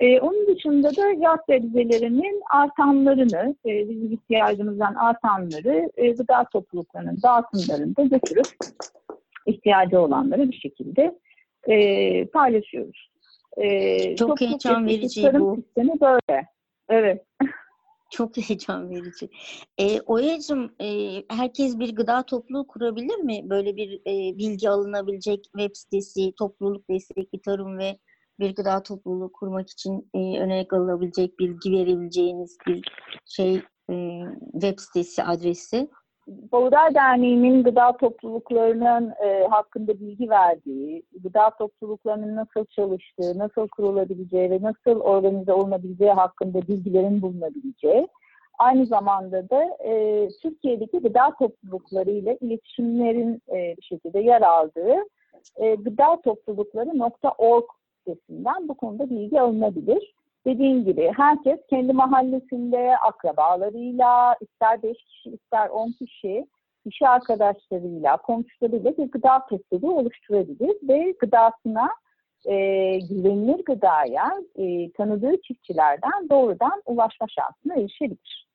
[0.00, 8.02] E, onun dışında da yaz sebzelerinin artanlarını, e, bizim ihtiyacımızdan artanları e, gıda topluluklarının dağıtımlarında
[8.02, 8.46] götürüp
[9.46, 11.18] ihtiyacı olanları bir şekilde
[11.68, 13.10] e, paylaşıyoruz.
[13.56, 15.56] E, çok, çok heyecan verici bu.
[15.56, 16.46] Sistemi böyle.
[16.88, 17.24] Evet.
[18.10, 19.28] Çok heyecan verici.
[19.78, 23.50] E, Oya'cığım e, herkes bir gıda topluluğu kurabilir mi?
[23.50, 27.98] Böyle bir e, bilgi alınabilecek web sitesi, topluluk destekli tarım ve
[28.40, 32.82] bir gıda topluluğu kurmak için e, önerek alınabilecek bilgi verebileceğiniz bir
[33.26, 34.20] şey e,
[34.52, 35.88] web sitesi adresi.
[36.30, 44.58] Buğday Derneği'nin gıda topluluklarının e, hakkında bilgi verdiği, gıda topluluklarının nasıl çalıştığı, nasıl kurulabileceği ve
[44.62, 48.08] nasıl organize olunabileceği hakkında bilgilerin bulunabileceği,
[48.58, 54.96] aynı zamanda da e, Türkiye'deki gıda toplulukları ile iletişimlerin e, bir şekilde yer aldığı
[55.56, 57.64] e, gıda toplulukları.org
[57.98, 60.14] sitesinden bu konuda bilgi alınabilir.
[60.46, 66.46] Dediğim gibi herkes kendi mahallesinde akrabalarıyla ister 5 kişi ister 10 kişi
[66.84, 71.90] işi arkadaşlarıyla, komşularıyla bir gıda topluluğu oluşturabilir ve gıdasına
[72.44, 72.54] e,
[72.98, 78.50] güvenilir gıdaya e, tanıdığı çiftçilerden doğrudan ulaşma şansına erişebilir.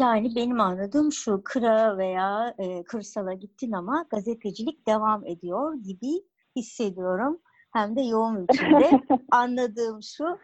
[0.00, 6.22] Yani benim anladığım şu, kıra veya e, kırsala gittin ama gazetecilik devam ediyor gibi
[6.56, 7.38] hissediyorum.
[7.72, 9.00] Hem de yoğun biçimde.
[9.30, 10.38] Anladığım şu,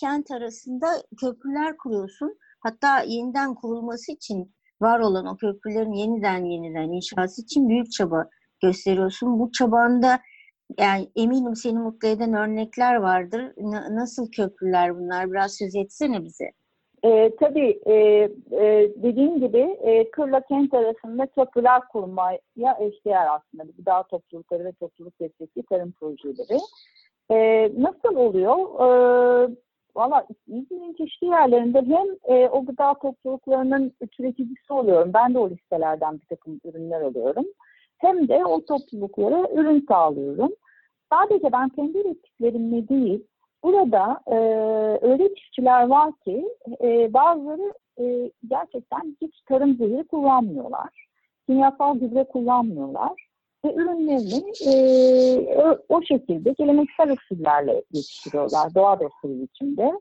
[0.00, 0.86] kent arasında
[1.20, 2.38] köprüler kuruyorsun.
[2.60, 8.28] Hatta yeniden kurulması için var olan o köprülerin yeniden yeniden inşası için büyük çaba
[8.62, 9.38] gösteriyorsun.
[9.38, 10.20] Bu çabanda
[10.78, 13.52] yani eminim seni mutlu eden örnekler vardır.
[13.56, 15.30] N- nasıl köprüler bunlar?
[15.30, 16.50] Biraz söz etsene bize.
[17.04, 17.94] E, tabii e,
[18.52, 23.64] e, dediğim gibi e, kırla kent arasında köprüler kurmaya eşdeğer aslında.
[23.76, 26.58] Gıda toplulukları ve topluluk destekli tarım projeleri.
[27.30, 28.56] E, nasıl oluyor?
[28.56, 29.56] E,
[29.96, 35.10] Valla İzmir'in çeşitli yerlerinde hem e, o gıda topluluklarının üreticisi oluyorum.
[35.14, 37.44] Ben de o listelerden bir takım ürünler alıyorum.
[37.98, 40.50] Hem de o topluluklara ürün sağlıyorum.
[41.12, 43.24] Sadece ben kendi ürettiklerimle değil,
[43.62, 44.36] burada e,
[45.02, 46.48] öyle çiftçiler var ki
[46.82, 51.06] e, bazıları e, gerçekten hiç tarım zehri kullanmıyorlar.
[51.46, 53.29] Kimyasal gübre kullanmıyorlar
[53.64, 59.92] ve ürünlerini e, o, o şekilde geleneksel usullerle yetiştiriyorlar doğa usulü içinde.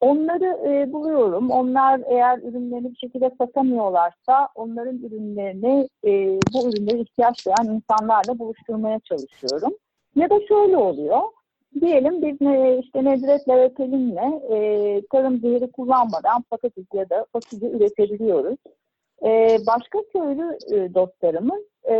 [0.00, 1.50] Onları e, buluyorum.
[1.50, 9.00] Onlar eğer ürünlerini bir şekilde satamıyorlarsa onların ürünlerini e, bu ürünlere ihtiyaç duyan insanlarla buluşturmaya
[9.00, 9.74] çalışıyorum.
[10.16, 11.20] Ya da şöyle oluyor.
[11.80, 17.70] Diyelim biz ne, işte Nedret ve Pelin'le e, tarım zehri kullanmadan patates ya da fasulye
[17.70, 18.56] üretebiliyoruz.
[19.24, 21.94] E, başka köylü e, dostlarımız e,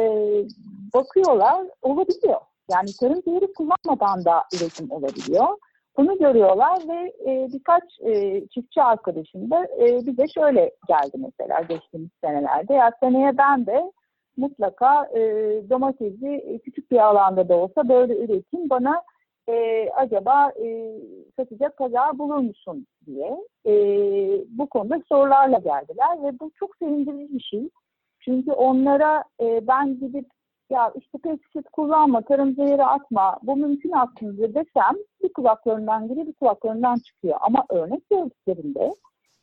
[0.94, 2.40] bakıyorlar olabiliyor.
[2.70, 5.48] Yani tarım zehri kullanmadan da üretim olabiliyor.
[5.96, 12.10] Bunu görüyorlar ve e, birkaç e, çiftçi arkadaşım da e, bize şöyle geldi mesela geçtiğimiz
[12.24, 12.74] senelerde.
[12.74, 13.92] Ya seneye ben de
[14.36, 15.20] mutlaka e,
[15.70, 19.02] domatesi küçük bir alanda da olsa böyle üretim bana
[19.48, 20.92] e, acaba e,
[21.36, 23.72] satacak pazar bulur musun diye e,
[24.48, 27.68] bu konuda sorularla geldiler ve bu çok sevindirici bir şey.
[28.20, 30.26] Çünkü onlara e, ben gidip
[30.70, 36.32] ya işte pestisit kullanma, tarım zehri atma, bu mümkün aslında desem bir kulaklarından giriyor, bir
[36.32, 37.38] kulaklarından çıkıyor.
[37.40, 38.90] Ama örnek gördüklerinde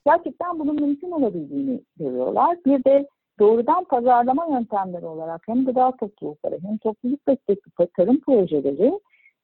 [0.06, 2.58] gerçekten bunun mümkün olabildiğini görüyorlar.
[2.66, 3.08] Bir de
[3.40, 9.00] doğrudan pazarlama yöntemleri olarak hem gıda toplulukları hem topluluk destekli tarım projeleri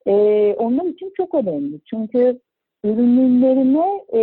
[0.08, 0.14] e,
[0.58, 1.80] onlar için çok önemli.
[1.90, 2.40] Çünkü
[2.84, 4.22] ürünlerine e,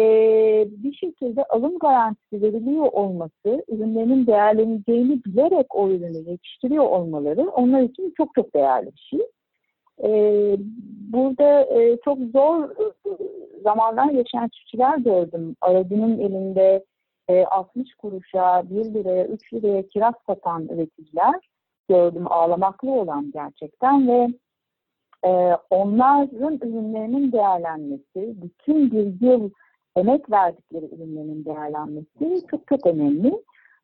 [0.71, 8.15] bir şekilde alım garantisi veriliyor olması, ürünlerinin değerleneceğini bilerek o ürünü yetiştiriyor olmaları onlar için
[8.17, 9.27] çok çok değerli bir şey.
[10.05, 10.11] E,
[11.13, 12.93] burada e, çok zor e,
[13.63, 15.57] zamanlar yaşayan çiftçiler gördüm.
[15.61, 16.85] Aracının elinde
[17.29, 21.49] e, 60 kuruşa, 1 liraya, 3 liraya kiraz satan üreticiler
[21.89, 24.29] gördüm ağlamaklı olan gerçekten ve
[25.27, 25.31] e,
[25.71, 29.51] onların ürünlerinin değerlenmesi, bütün bir yıl
[29.97, 33.43] emek verdikleri ürünlerin değerlenmesi çok çok önemli.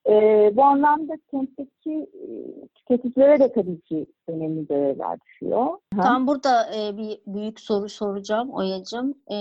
[0.09, 0.12] E,
[0.57, 2.29] bu anlamda kentteki e,
[2.75, 5.79] tüketicilere de tabii ki önemli görevler düşüyor.
[6.03, 9.14] Tam burada e, bir büyük soru soracağım Oya'cığım.
[9.33, 9.38] E,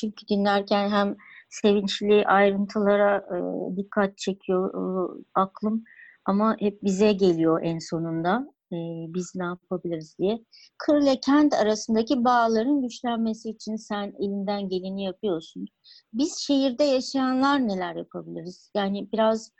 [0.00, 1.16] çünkü dinlerken hem
[1.48, 3.36] sevinçli ayrıntılara e,
[3.76, 5.84] dikkat çekiyor e, aklım
[6.24, 10.44] ama hep bize geliyor en sonunda e, biz ne yapabiliriz diye.
[10.78, 15.66] Kır ile kent arasındaki bağların güçlenmesi için sen elinden geleni yapıyorsun.
[16.12, 18.70] Biz şehirde yaşayanlar neler yapabiliriz?
[18.76, 19.50] Yani biraz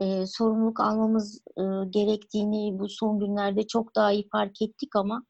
[0.00, 5.24] e, sorumluluk almamız e, gerektiğini bu son günlerde çok daha iyi fark ettik ama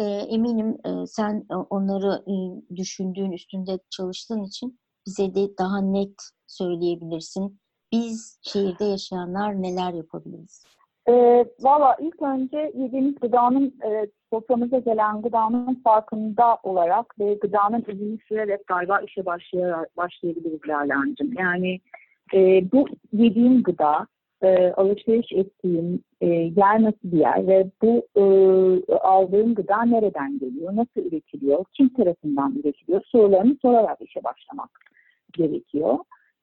[0.00, 2.34] E, eminim e, sen onları e,
[2.76, 6.14] düşündüğün, üstünde çalıştığın için bize de daha net
[6.46, 7.60] söyleyebilirsin.
[7.92, 10.62] Biz şehirde yaşayanlar neler yapabiliriz?
[11.08, 18.18] E, Valla ilk önce yediğimiz gıdanın, e, soframıza gelen gıdanın farkında olarak ve gıdanın izini
[18.28, 21.32] sürerek galiba işe başlayarak, başlayabiliriz Lalancığım.
[21.38, 21.80] Yani
[22.34, 24.06] e, bu yediğim gıda,
[24.42, 28.22] e, alışveriş ettiğim e, yer nasıl bir yer ve bu e,
[28.94, 34.70] aldığım gıda nereden geliyor, nasıl üretiliyor, kim tarafından üretiliyor sorularını sorarak işe başlamak
[35.32, 35.98] gerekiyor.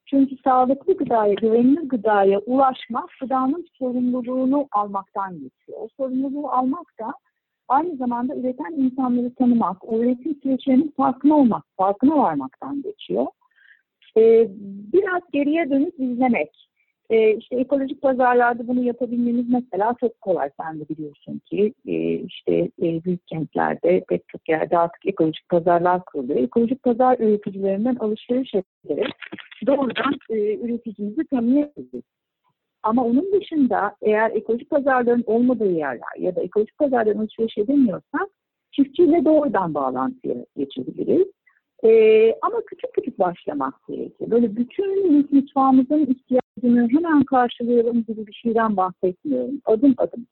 [0.05, 5.79] Çünkü sağlıklı gıdaya, güvenilir gıdaya ulaşmak gıdanın sorumluluğunu almaktan geçiyor.
[5.79, 7.13] O sorumluluğu almak da
[7.67, 13.25] aynı zamanda üreten insanları tanımak, o üretim süreçlerinin farkına olmak, farkına varmaktan geçiyor.
[14.17, 14.47] Ee,
[14.93, 16.64] biraz geriye dönüp izlemek.
[17.09, 20.49] Ee, işte ekolojik pazarlarda bunu yapabilmemiz mesela çok kolay.
[20.61, 26.05] Sen de biliyorsun ki e, işte e, büyük kentlerde pek çok yerde artık ekolojik pazarlar
[26.05, 26.39] kuruluyor.
[26.39, 29.13] Ekolojik pazar üreticilerinden alışveriş ederek
[29.67, 32.03] doğrudan e, üreticimizi tanıyabiliriz.
[32.83, 38.29] Ama onun dışında eğer ekolojik pazarların olmadığı yerler ya da ekolojik pazarların alışveriş edemiyorsak
[38.71, 41.27] çiftçiyle doğrudan bağlantıya geçebiliriz.
[41.85, 44.31] Ee, ama küçük küçük başlamak gerekiyor.
[44.31, 49.61] Böyle bütün mutfağımızın ihtiyacını hemen karşılayalım gibi bir şeyden bahsetmiyorum.
[49.65, 50.27] Adım adım.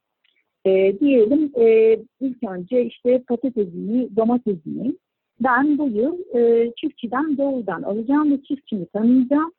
[0.66, 4.96] Ee, diyelim e, ilk önce işte patatesini, domatesini
[5.40, 9.52] ben bu yıl e, çiftçiden doğrudan alacağım ve çiftçimi tanıyacağım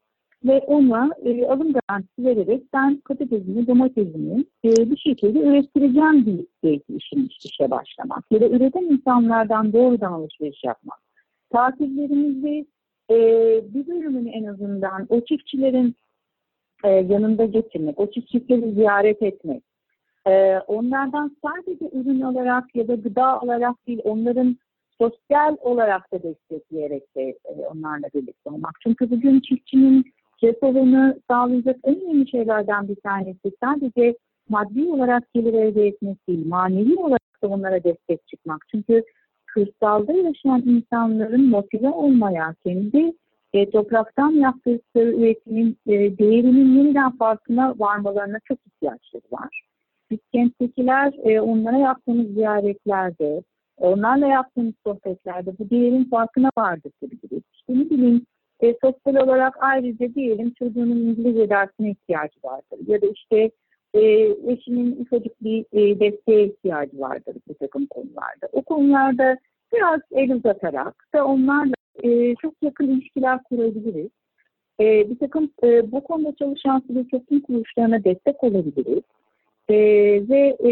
[0.46, 7.30] ve ona e, alım garantisi vererek ben patatesini, domatesini e, bir şekilde ürettireceğim belki işin
[7.46, 8.24] işe başlamak.
[8.32, 11.05] Ya da üreten insanlardan doğrudan alışveriş yapmak.
[11.50, 12.66] Tatillerimizde
[13.10, 13.18] e,
[13.74, 15.96] bir bölümünü en azından o çiftçilerin
[16.84, 19.64] e, yanında getirmek, o çiftçileri ziyaret etmek,
[20.28, 24.58] e, onlardan sadece ürün olarak ya da gıda olarak değil, onların
[25.02, 28.72] sosyal olarak da destekleyerek de e, onlarla birlikte olmak.
[28.84, 30.06] Çünkü bugün çiftçinin
[30.44, 34.18] refahını sağlayacak en önemli şeylerden bir tanesi sadece
[34.50, 38.62] maddi olarak gelir elde etmek değil, manevi olarak da onlara destek çıkmak.
[38.72, 39.04] Çünkü
[39.56, 43.14] kırsalda yaşayan insanların motive olmaya, kendi
[43.54, 49.66] e, topraktan yaptığı üretimin e, değerinin yeniden farkına varmalarına çok ihtiyaçları var.
[50.12, 53.44] Biz kenttekiler e, onlara yaptığımız ziyaretlerde,
[53.78, 57.28] onlarla yaptığımız sohbetlerde bu değerin farkına vardır tabii ki.
[57.54, 58.26] İşte ne bileyim
[58.60, 62.80] e, sosyal olarak ayrıca diyelim çocuğunun İngilizce dersine ihtiyacı vardır.
[62.88, 63.52] Ya da işte
[63.96, 64.02] e,
[64.48, 68.50] eşinin ufacık bir e, desteğe ihtiyacı vardır bir takım konularda.
[68.52, 69.38] O konularda
[69.74, 74.10] biraz el uzatarak da onlarla e, çok yakın ilişkiler kurabiliriz.
[74.80, 79.04] E, bir takım e, bu konuda çalışan sivil toplum kuruluşlarına destek olabiliriz.
[79.70, 79.76] E,
[80.30, 80.72] ve e,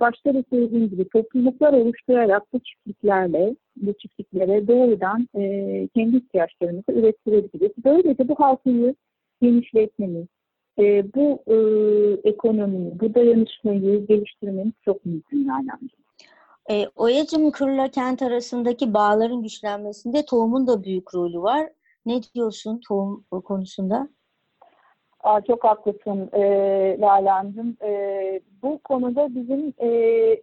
[0.00, 5.42] başta da söylediğim gibi topluluklar oluşturarak bu çiftliklerle, bu çiftliklere doğrudan e,
[5.94, 7.72] kendi ihtiyaçlarımızı ürettirebiliriz.
[7.84, 8.94] Böylece bu halkayı
[9.42, 10.26] genişletmemiz,
[10.80, 11.56] e, bu e,
[12.28, 15.68] ekonomiyi, bu dayanışmayı geliştirmemiz çok mümkün yani.
[16.70, 21.68] E, Oyacım Kırla kent arasındaki bağların güçlenmesinde tohumun da büyük rolü var.
[22.06, 24.08] Ne diyorsun tohum konusunda?
[25.22, 26.42] Aa, çok haklısın e,
[27.00, 27.76] Lalancığım.
[27.82, 29.90] E, bu konuda bizim e,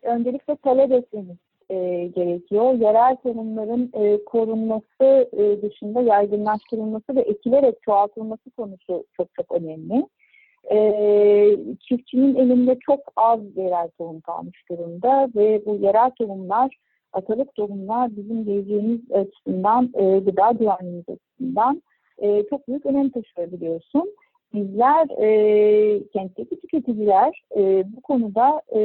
[0.02, 1.38] öncelikle talep etmemiz
[1.70, 1.76] e,
[2.16, 2.74] gerekiyor.
[2.74, 10.08] Yerel tohumların e, korunması e, dışında yaygınlaştırılması ve ekilerek çoğaltılması konusu çok çok önemli.
[10.72, 10.78] E,
[11.80, 16.78] çiftçinin elinde çok az yerel tohum kalmış durumda ve bu yerel tohumlar,
[17.14, 21.82] atalık tohumlar bizim geleceğimiz açısından, e, gıda güvenliğimiz açısından
[22.18, 24.16] e, çok büyük önem taşıyor biliyorsun.
[24.54, 28.80] Bizler e, kentteki tüketiciler e, bu konuda e,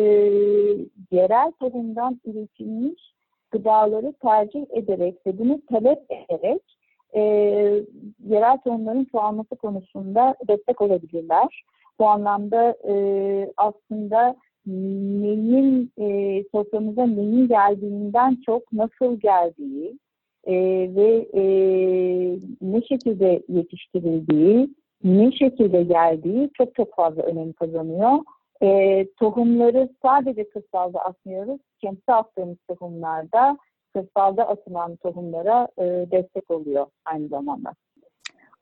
[1.10, 3.12] yerel tohumdan üretilmiş
[3.50, 6.62] gıdaları tercih ederek ve bunu talep ederek
[7.16, 7.20] e,
[8.28, 11.64] yerel tohumların çoğalması konusunda destek olabilirler.
[11.98, 12.94] Bu anlamda e,
[13.56, 19.98] aslında neyin e, soframıza neyin geldiğinden çok nasıl geldiği
[20.44, 20.54] e,
[20.96, 21.42] ve e,
[22.62, 24.68] ne şekilde yetiştirildiği
[25.04, 28.18] ne şekilde geldiği çok çok fazla önem kazanıyor.
[28.62, 31.60] E, tohumları sadece kırsalda atmıyoruz.
[31.80, 33.58] Kentte attığımız tohumlarda
[33.94, 37.74] kırsalda atılan tohumlara e, destek oluyor aynı zamanda.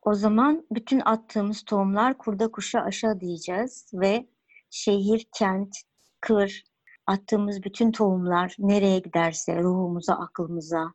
[0.03, 4.27] O zaman bütün attığımız tohumlar kurda kuşa aşağı diyeceğiz ve
[4.71, 5.77] şehir, kent,
[6.21, 6.65] kır,
[7.07, 10.93] attığımız bütün tohumlar nereye giderse ruhumuza, aklımıza,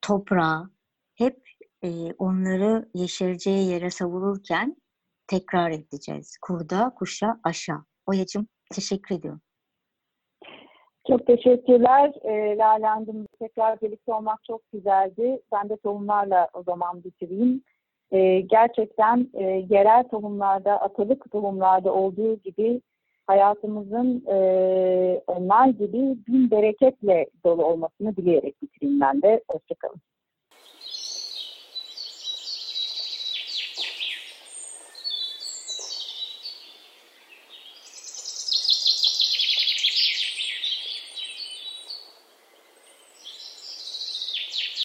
[0.00, 0.70] toprağa
[1.14, 1.48] hep
[1.82, 4.76] e, onları yeşereceği yere savururken
[5.26, 6.38] tekrar edeceğiz.
[6.42, 7.84] Kurda, kuşa, aşağı.
[8.06, 9.40] Oyacım teşekkür ediyorum.
[11.08, 13.26] Çok teşekkürler e, Lale Hanım.
[13.38, 15.40] Tekrar birlikte olmak çok güzeldi.
[15.52, 17.62] Ben de tohumlarla o zaman bitireyim.
[18.12, 22.80] E, gerçekten e, yerel tohumlarda, atalık tohumlarda olduğu gibi
[23.26, 24.36] hayatımızın e,
[25.26, 29.42] onlar gibi bin bereketle dolu olmasını dileyerek bitireyim ben de.
[29.50, 30.00] Hoşçakalın.